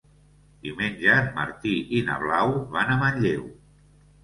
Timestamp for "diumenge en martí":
0.67-1.75